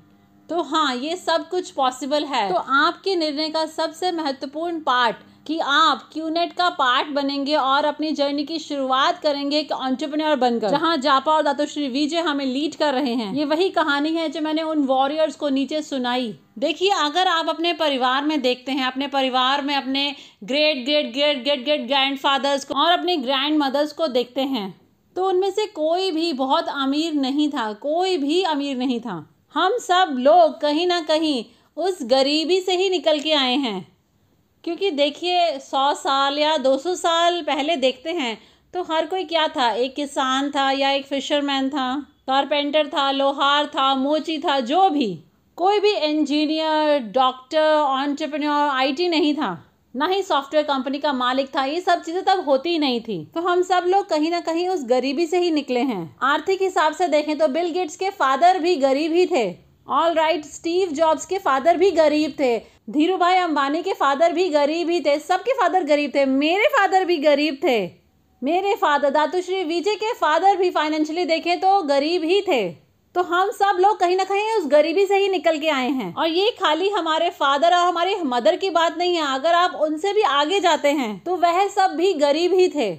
तो 0.49 0.63
हाँ 0.65 0.95
ये 0.97 1.17
सब 1.17 1.49
कुछ 1.49 1.71
पॉसिबल 1.71 2.25
है। 2.25 2.49
तो 2.49 2.59
आपके 2.59 3.17
निर्णय 3.17 3.49
का 3.49 3.65
सबसे 3.69 4.13
महत्वपूर्ण 4.13 4.81
पार्ट 4.81 5.17
कि 5.47 5.59
आप 5.61 6.09
क्यूनेट 6.13 6.53
का 6.53 6.69
पार्ट 6.71 7.09
बनेंगे 7.09 7.55
और 7.57 7.85
अपनी 7.85 8.11
जर्नी 8.13 8.45
की 8.45 8.59
शुरुआत 8.59 9.19
करेंगे 9.19 9.59
एक 9.59 9.73
ऑन्टरप्रनर 9.73 10.37
बनकर, 10.37 10.71
जहाँ 10.71 10.97
जापा 10.99 11.33
और 11.33 11.43
दातोश्री 11.43 11.89
विजय 11.89 12.21
हमें 12.21 12.45
लीड 12.47 12.75
कर 12.75 12.95
रहे 12.95 13.15
हैं। 13.15 13.33
ये 13.35 13.45
वही 13.45 13.69
कहानी 13.71 14.13
है 14.13 14.29
जो 14.29 14.41
मैंने 14.41 14.63
उन 14.65 14.85
वॉरियर्स 14.87 15.37
को 15.37 15.49
नीचे 15.51 15.83
सुनाई। 15.83 16.35
देखिए, 16.59 16.91
अगर 16.91 17.29
आप 17.29 17.49
अपने 17.49 17.73
परिवार 17.75 18.25
में 18.25 18.41
देखते 18.43 18.73
हैं, 18.73 18.87
अपने 18.87 19.07
परिवार 19.09 19.63
में 19.63 19.75
अपने 19.77 20.11
great 20.45 20.85
great 20.85 21.13
great 21.13 21.43
great 21.45 21.65
great 21.65 21.87
grandfathers 22.19 22.65
को 22.65 22.75
और 22.75 22.93
अपनी 22.93 23.17
ग्रैंड 23.19 23.59
मदर्स 23.59 23.93
को 23.93 24.09
देखते 24.09 24.41
हैं 24.43 24.69
तो 25.17 25.29
उनमें 25.29 25.51
से 25.51 25.67
कोई 25.67 26.11
भी 26.11 26.33
बहुत 26.35 26.69
अमीर 26.71 27.15
नहीं 27.15 27.49
था, 27.51 27.73
कोई 27.73 28.17
भी 28.19 28.43
अमीर 28.45 28.77
नहीं 28.77 29.01
था। 29.01 29.25
हम 29.55 29.79
सब 29.79 30.17
लोग 30.19 30.61
कहीं 30.61 30.87
ना 30.87 31.01
कहीं 31.01 31.45
उस 31.77 31.99
गरीबी 32.03 32.61
से 32.61 32.77
ही 32.77 32.91
निकल 32.91 33.21
के 33.21 33.33
आए 33.33 33.57
हैं। 33.57 33.97
क्योंकि 34.65 34.91
देखिए, 34.91 35.59
सौ 35.59 35.95
साल 35.95 36.39
या 36.39 36.57
दो 36.57 36.79
सौ 36.79 36.95
साल 36.95 37.43
पहले 37.43 37.77
देखते 37.77 38.11
हैं 38.11 38.39
तो 38.75 38.83
हर 38.83 39.07
कोई 39.07 39.25
क्या 39.25 39.49
था? 39.49 39.71
एक 39.73 39.95
किसान 39.95 40.51
था 40.51 40.71
या 40.71 40.91
एक 40.91 41.07
फिशरमैन 41.07 41.69
था 41.71 42.07
कारपेंटर 42.27 42.87
था, 42.87 43.11
लोहार 43.11 43.67
था, 43.67 43.95
मोची 43.95 44.39
था, 44.39 44.61
जो 44.61 44.89
भी। 44.91 45.19
कोई 45.57 45.81
भी 45.81 45.93
इंजीनियर 45.93 46.99
डॉक्टर 46.99 47.75
ऑन्टरप्रन्योर 47.75 48.69
आईटी 48.69 49.09
नहीं 49.09 49.35
था। 49.35 49.68
ना 49.99 50.07
ही 50.07 50.23
सॉफ्टवेयर 50.23 50.65
कंपनी 50.67 50.99
का 50.99 51.13
मालिक 51.13 51.49
था, 51.57 51.65
ये 51.65 51.81
सब 51.81 52.03
चीज़ें 52.03 52.23
तब 52.25 52.45
होती 52.45 52.71
ही 52.71 52.79
नहीं 52.79 53.01
थी। 53.01 53.25
तो 53.35 53.41
हम 53.41 53.63
सब 53.63 53.85
लोग 53.87 54.09
कहीं 54.09 54.31
ना 54.31 54.41
कहीं 54.41 54.69
उस 54.69 54.85
गरीबी 54.85 55.27
से 55.27 55.39
ही 55.41 55.51
निकले 55.51 55.81
हैं। 55.81 56.17
आर्थिक 56.23 56.63
हिसाब 56.63 56.93
से 56.93 57.09
देखें 57.09 57.37
तो 57.39 57.49
बिल 57.49 57.71
गेट्स 57.73 57.97
के 57.97 58.11
फादर 58.11 58.59
भी 58.59 58.77
गरीब 58.77 59.13
ही 59.13 59.27
थे। 59.27 59.45
ऑल 59.89 60.15
राइट 60.15 60.45
स्टीव 60.45 60.93
जॉब्स 60.93 61.27
के 61.27 61.39
फादर 61.39 61.77
भी 61.77 61.91
गरीब 61.91 62.37
थे। 62.41 62.59
धीरू 62.91 63.17
भाई 63.17 63.37
अंबानी 63.37 63.83
के 63.83 63.93
फादर 63.95 64.33
भी 64.33 64.49
गरीब 64.49 64.91
ही 64.91 65.01
थे। 65.01 65.19
सबके 65.19 65.53
फादर 65.53 65.85
गरीब 65.85 66.13
थे। 66.15 66.25
मेरे 66.27 66.69
फादर 66.69 67.05
भी 67.05 67.17
गरीब 67.19 67.59
थे। 67.65 67.79
मेरे 68.43 68.75
फादर 68.75 69.11
दातुश्री 69.11 69.63
विजय 69.65 69.95
के 69.95 70.13
फादर 70.15 70.57
भी 70.57 70.71
फाइनेंशियली 70.71 71.25
देखें 71.25 71.59
तो 71.61 71.81
गरीब 71.83 72.25
ही 72.25 72.41
थे। 72.43 72.67
तो 73.19 73.23
हम 73.25 73.51
सब 73.51 73.77
लोग 73.81 73.99
कहीं 74.01 74.17
ना 74.17 74.25
कहीं 74.25 74.51
उस 74.53 74.67
गरीबी 74.71 75.05
से 75.07 75.17
ही 75.17 75.29
निकल 75.29 75.59
के 75.59 75.69
आए 75.69 75.89
हैं। 75.91 76.13
और 76.15 76.27
ये 76.29 76.51
खाली 76.59 76.89
हमारे 76.89 77.31
फादर 77.31 77.75
और 77.75 77.87
हमारे 77.87 78.15
मदर 78.25 78.57
की 78.57 78.69
बात 78.71 78.99
नहीं 78.99 79.17
है। 79.17 79.25
अगर 79.35 79.55
आप 79.55 79.75
उनसे 79.77 80.13
भी 80.13 80.23
आगे 80.23 80.61
जाते 80.61 80.89
हैं 80.93 81.19
तो 81.25 81.37
वह 81.37 81.67
सब 81.69 81.95
भी 81.97 82.13
गरीब 82.15 82.53
ही 82.55 82.69
थे। 82.69 82.91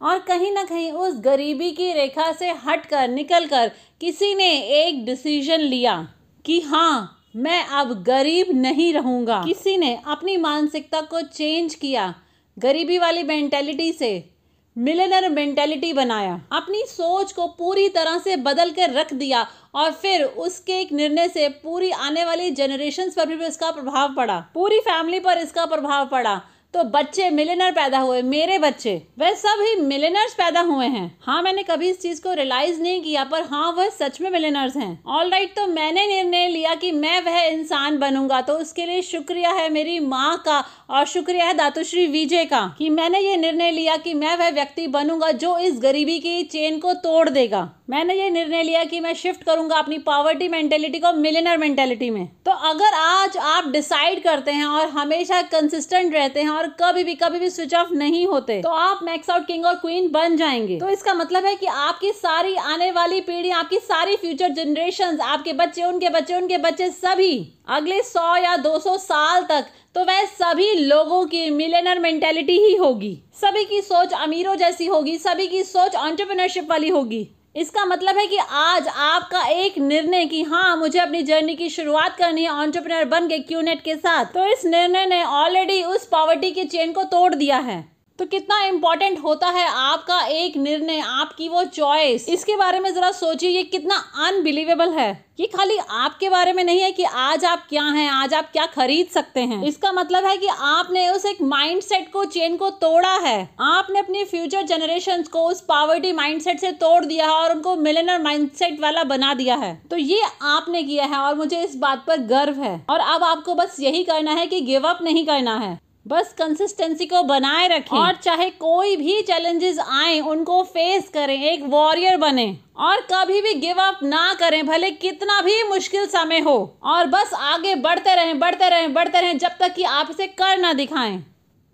और 0.00 0.18
कहीं 0.18 0.52
ना 0.52 0.62
कहीं 0.64 0.90
उस 0.92 1.18
गरीबी 1.20 1.70
की 1.72 1.92
रेखा 1.92 2.30
से 2.32 2.50
हट 2.64 2.86
कर 2.86 3.08
निकल 3.08 3.46
कर 3.46 3.70
किसी 4.00 4.34
ने 4.34 4.50
एक 4.78 5.04
डिसीज़न 5.06 5.60
लिया 5.60 5.96
कि 6.44 6.60
हाँ 6.60 7.28
मैं 7.36 7.62
अब 7.64 7.92
गरीब 8.02 8.46
नहीं 8.54 8.92
रहूँगा। 8.94 9.42
किसी 9.46 9.76
ने 9.76 9.96
अपनी 10.06 10.36
मानसिकता 10.38 11.00
को 11.02 11.20
चेंज 11.22 11.74
किया 11.74 12.14
गरीबी 12.56 12.98
वाली 12.98 13.22
मेंटेलिटी 13.24 13.92
से। 13.92 14.37
मिलेनर 14.78 15.28
मेंटेलिटी 15.28 15.92
बनाया। 15.92 16.34
अपनी 16.52 16.82
सोच 16.88 17.32
को 17.32 17.46
पूरी 17.48 17.88
तरह 17.88 18.18
से 18.18 18.36
बदल 18.38 18.70
कर 18.70 18.92
रख 18.92 19.12
दिया 19.14 19.46
और 19.74 19.90
फिर 19.92 20.24
उसके 20.24 20.78
एक 20.80 20.92
निर्णय 20.92 21.28
से 21.28 21.48
पूरी 21.62 21.90
आने 21.90 22.24
वाली 22.24 22.50
जनरेशन 22.50 23.10
पर 23.10 23.26
भी 23.26 23.46
इसका 23.46 23.70
प्रभाव 23.70 24.14
पड़ा। 24.14 24.38
पूरी 24.54 24.78
फैमिली 24.80 25.20
पर 25.20 25.38
इसका 25.38 25.64
प्रभाव 25.66 26.06
पड़ा। 26.06 26.40
तो 26.74 26.82
बच्चे 26.84 27.28
मिलेनर 27.30 27.70
पैदा 27.72 27.98
हुए, 27.98 28.20
मेरे 28.22 28.58
बच्चे। 28.58 28.90
वह 29.18 29.32
सब 29.34 29.60
ही 29.60 29.74
मिलेनर्स 29.82 30.34
पैदा 30.34 30.60
हुए 30.60 30.86
हैं। 30.86 31.18
हाँ 31.22 31.40
मैंने 31.42 31.62
कभी 31.62 31.88
इस 31.90 32.00
चीज़ 32.02 32.20
को 32.22 32.32
रियलाइज़ 32.32 32.80
नहीं 32.82 33.00
किया, 33.02 33.24
पर 33.24 33.42
हाँ 33.42 33.70
वह 33.72 33.88
सच 33.90 34.20
में 34.20 34.28
मिलेनर्स 34.30 34.76
हैं। 34.76 35.02
ऑल 35.06 35.30
राइट 35.30 35.54
तो 35.56 35.66
मैंने 35.66 36.06
निर्णय 36.06 36.48
लिया 36.48 36.74
कि 36.74 36.92
मैं 36.92 37.20
वह 37.22 37.40
इंसान 37.40 37.98
बनूँगा। 37.98 38.40
तो 38.40 38.54
उसके 38.54 38.86
लिए 38.86 39.02
शुक्रिया 39.02 39.50
है 39.50 39.68
मेरी 39.70 39.98
माँ 40.00 40.36
का 40.46 40.62
और 40.90 41.06
शुक्रिया 41.06 41.46
है 41.46 41.54
दातुश्री 41.54 42.06
विजय 42.06 42.44
का 42.44 42.66
कि 42.78 42.90
मैंने 42.90 43.20
ये 43.20 43.36
निर्णय 43.36 43.70
लिया 43.70 43.96
कि 43.96 44.14
मैं 44.14 44.36
वह 44.36 44.50
व्यक्ति 44.50 44.86
बनूँगा 44.88 45.30
जो 45.32 45.58
इस 45.58 45.80
गरीबी 45.80 46.18
की 46.18 46.42
चेन 46.44 46.78
को 46.78 46.92
तोड़ 46.94 47.28
देगा। 47.28 47.68
मैंने 47.88 48.14
ये 48.14 48.28
निर्णय 48.30 48.62
लिया 48.62 48.82
कि 48.84 48.98
मैं 49.00 49.12
शिफ्ट 49.14 49.42
करूँगा 49.42 49.76
अपनी 49.76 49.98
पॉवर्टी 49.98 50.48
मेंटेलिटी 50.48 50.98
को 51.00 51.12
मिलेनर 51.12 51.58
मेंटेलिटी 51.58 52.08
में। 52.10 52.26
तो 52.46 52.50
अगर 52.70 52.94
आज 52.94 53.36
आप 53.36 53.68
डिसाइड 53.72 54.22
करते 54.22 54.52
हैं 54.52 54.64
और 54.64 54.88
हमेशा 54.88 55.40
कंसिस्टेंट 55.44 56.12
रहते 56.14 56.42
हैं 56.42 56.50
और 56.50 56.66
कभी 56.80 57.04
भी 57.04 57.14
कभी 57.14 57.38
भी 57.38 57.48
स्विच 57.50 57.74
ऑफ़ 57.74 57.92
नहीं 57.94 58.26
होते 58.26 58.60
तो 58.62 58.70
आप 58.70 59.00
मैक्स 59.02 59.30
आउट 59.30 59.46
किंग 59.46 59.64
और 59.66 59.74
क्वीन 59.76 60.10
बन 60.10 60.36
जाएँगे। 60.36 60.78
तो 60.80 60.88
इसका 60.88 61.14
मतलब 61.14 61.46
है 61.46 61.54
कि 61.54 61.66
आपकी 61.66 62.10
सारी 62.12 62.54
आने 62.56 62.90
वाली 62.90 63.20
पीढ़ी, 63.20 63.50
आपकी 63.50 63.78
सारी 63.78 64.16
फ्यूचर 64.16 64.48
जनरेशन 64.54 65.18
आपके 65.20 65.52
बच्चे, 65.52 65.84
उनके 65.84 66.08
बच्चे 66.08 66.34
उनके 66.34 66.58
बच्चे 66.58 66.90
सभी, 66.90 67.48
अगले 67.68 68.02
सौ 68.02 68.36
या 68.36 68.56
दो 68.58 68.78
सौ 68.78 68.96
साल 68.98 69.42
तक 69.44 69.66
तो 69.94 70.04
वह 70.04 70.24
सभी 70.26 70.72
लोगों 70.76 71.24
की 71.26 71.48
मिलेनर 71.50 71.98
मेंटेलिटी 71.98 72.58
ही 72.58 72.74
होगी। 72.76 73.16
सभी 73.34 73.64
की 73.64 73.80
सोच 73.80 74.12
अमीरों 74.14 74.54
जैसी 74.56 74.86
होगी, 74.86 75.16
सभी 75.18 75.46
की 75.46 75.62
सोच 75.64 75.96
ऑन्टरप्रिनरशिप 75.96 76.70
वाली 76.70 76.88
होगी। 76.88 77.26
इसका 77.58 77.84
मतलब 77.84 78.18
है 78.18 78.26
कि 78.26 78.36
आज 78.36 78.88
आपका 78.88 79.42
एक 79.44 79.78
निर्णय 79.78 80.26
कि 80.26 80.42
हाँ 80.42 80.76
मुझे 80.76 80.98
अपनी 80.98 81.22
जर्नी 81.22 81.54
की 81.56 81.68
शुरुआत 81.70 82.16
करनी 82.16 82.42
है 82.42 82.50
ऑन्टरप्रनर 82.50 83.04
बन 83.04 83.26
गए 83.28 83.38
क्यूनेट 83.38 83.82
के 83.82 83.96
साथ। 83.96 84.24
तो 84.24 84.44
इस 84.44 84.64
निर्णय 84.64 85.06
ने 85.06 85.22
ऑलरेडी 85.24 85.82
उस 85.84 86.06
पॉवर्टी 86.06 86.50
की 86.50 86.64
चेन 86.64 86.92
को 86.92 87.04
तोड़ 87.04 87.34
दिया 87.34 87.56
है। 87.58 87.97
तो 88.18 88.24
कितना 88.26 88.58
इंपॉर्टेंट 88.66 89.18
होता 89.22 89.48
है 89.48 89.66
आपका 89.68 90.20
एक 90.26 90.56
निर्णय, 90.56 91.00
आपकी 91.00 91.48
वो 91.48 91.62
चॉइस 91.64 92.28
इसके 92.28 92.56
बारे 92.56 92.80
में 92.80 92.92
जरा 92.94 93.10
सोचिए, 93.12 93.50
ये 93.50 93.62
कितना 93.64 93.96
अनबिलीवेबल 94.26 94.92
है। 94.92 95.10
ये 95.40 95.46
खाली 95.46 95.76
आपके 95.78 96.28
बारे 96.28 96.52
में 96.52 96.62
नहीं 96.64 96.80
है 96.80 96.90
कि 96.92 97.04
आज 97.04 97.44
आप 97.44 97.66
क्या 97.68 97.84
हैं, 97.84 98.08
आज 98.10 98.34
आप 98.34 98.50
क्या 98.52 98.66
खरीद 98.66 99.06
सकते 99.06 99.40
हैं। 99.40 99.62
इसका 99.64 99.92
मतलब 99.92 100.24
है 100.24 100.36
कि 100.36 100.46
आपने 100.46 101.08
उस 101.10 101.26
एक 101.26 101.42
माइंडसेट 101.42 102.12
को 102.12 102.24
चेन 102.26 102.56
को 102.56 102.70
तोड़ा 102.82 103.16
है। 103.18 103.48
आपने 103.60 103.98
अपनी 103.98 104.24
फ्यूचर 104.24 104.62
जनरेशन 104.62 105.22
को 105.22 105.46
उस 105.48 105.60
पावर्टी 105.60 106.12
माइंडसेट 106.12 106.60
से 106.60 106.72
तोड़ 106.74 107.04
दिया 107.04 107.26
है 107.26 107.32
और 107.32 107.54
उनको 107.54 107.76
मिलेनर 107.78 108.22
माइंडसेट 108.22 108.80
वाला 108.80 109.04
बना 109.06 109.34
दिया 109.34 109.56
है। 109.56 109.74
तो 109.90 109.96
ये 109.96 110.22
आपने 110.42 110.82
किया 110.82 111.04
है 111.04 111.18
और 111.18 111.34
मुझे 111.34 111.62
इस 111.62 111.76
बात 111.76 112.04
पर 112.06 112.26
गर्व 112.28 112.62
है। 112.62 112.80
और 112.90 113.00
अब 113.00 113.24
आपको 113.24 113.54
बस 113.54 113.76
यही 113.80 114.04
करना 114.04 114.32
है 114.32 114.46
कि 114.46 114.60
गिव 114.60 114.88
अप 114.88 114.98
नहीं 115.02 115.26
करना 115.26 115.58
है। 115.58 115.78
बस 116.08 116.32
कंसिस्टेंसी 116.32 117.06
को 117.06 117.22
बनाए 117.22 117.66
रखें। 117.68 117.96
और 117.96 118.16
चाहे 118.16 118.48
कोई 118.50 118.96
भी 118.96 119.20
चैलेंजेस 119.22 119.78
आए, 119.80 120.18
उनको 120.20 120.62
फेस 120.64 121.08
करें, 121.08 121.40
एक 121.42 121.64
वॉरियर 121.64 122.16
बने। 122.16 122.46
और 122.78 123.00
कभी 123.12 123.40
भी 123.42 123.54
गिव 123.54 123.80
अप 123.80 124.00
ना 124.02 124.32
करें, 124.34 124.66
भले 124.66 124.90
कितना 124.90 125.40
भी 125.42 125.62
मुश्किल 125.64 126.06
समय 126.06 126.38
हो। 126.40 126.56
और 126.84 127.06
बस 127.06 127.34
आगे 127.34 127.74
बढ़ते 127.74 128.14
रहें 128.14 128.38
बढ़ते 128.38 128.68
रहें 128.68 128.92
बढ़ते 128.94 129.20
रहें, 129.20 129.38
जब 129.38 129.56
तक 129.60 129.74
कि 129.74 129.82
आप 129.82 130.10
इसे 130.10 130.26
कर 130.26 130.58
ना 130.58 130.72
दिखाएँ। 130.72 131.24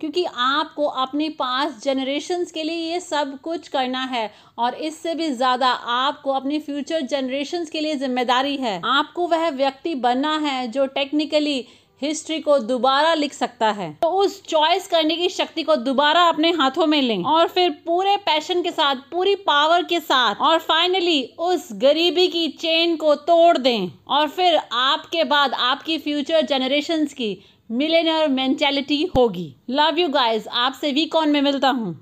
क्योंकि 0.00 0.24
आपको 0.36 0.84
अपने 0.84 1.28
पास 1.28 1.80
जनरेशन्स 1.82 2.50
के 2.52 2.62
लिए 2.62 2.92
ये 2.92 2.98
सब 3.00 3.38
कुछ 3.40 3.68
करना 3.68 4.02
है। 4.04 4.30
और 4.58 4.74
इससे 4.74 5.14
भी 5.14 5.30
ज़्यादा 5.30 5.68
आपको 5.68 6.32
अपनी 6.32 6.58
फ्यूचर 6.58 7.00
जनरेशन्स 7.02 7.70
के 7.70 7.80
लिए 7.80 7.94
ज़िम्मेदारी 7.94 8.56
है। 8.56 8.80
आपको 8.86 9.26
वह 9.26 9.48
व्यक्ति 9.52 9.94
बनना 9.94 10.36
है 10.38 10.66
जो 10.68 10.86
टेक्निकली 10.88 11.66
हिस्ट्री 12.02 12.38
को 12.40 12.58
दोबारा 12.60 13.12
लिख 13.14 13.32
सकता 13.32 13.70
है। 13.70 13.90
तो 14.02 14.08
उस 14.12 14.42
चॉइस 14.44 14.86
करने 14.86 15.16
की 15.16 15.28
शक्ति 15.28 15.62
को 15.62 15.76
दोबारा 15.78 16.22
अपने 16.28 16.50
हाथों 16.52 16.86
में 16.86 17.00
लें 17.02 17.22
और 17.24 17.48
फिर 17.48 17.70
पूरे 17.86 18.16
पैशन 18.16 18.62
के 18.62 18.70
साथ, 18.70 18.96
पूरी 19.10 19.34
पावर 19.36 19.82
के 19.82 20.00
साथ 20.00 20.40
और 20.40 20.58
फाइनली 20.60 21.22
उस 21.40 21.68
गरीबी 21.74 22.28
की 22.28 22.46
चेन 22.60 22.96
को 22.96 23.14
तोड़ 23.14 23.56
दें 23.58 23.90
और 24.08 24.28
फिर 24.28 24.60
आपके 24.72 25.24
बाद 25.24 25.54
आपकी 25.54 25.98
फ्यूचर 25.98 26.46
जनरेशन 26.46 27.04
की 27.08 27.36
मिलेनियर 27.70 28.28
मेंटेलिटी 28.28 29.02
होगी। 29.16 29.54
लव 29.70 29.98
यू 29.98 30.08
गाइस 30.10 30.48
आपसे 30.48 30.90
वीक 30.92 31.14
ऑन 31.14 31.28
में 31.28 31.40
मिलता 31.42 31.68
हूँ। 31.70 32.00